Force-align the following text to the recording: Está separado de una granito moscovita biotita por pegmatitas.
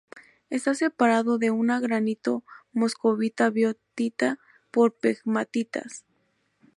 Está 0.49 0.73
separado 0.73 1.37
de 1.37 1.51
una 1.51 1.79
granito 1.79 2.43
moscovita 2.73 3.51
biotita 3.51 4.39
por 4.71 4.95
pegmatitas. 4.97 6.05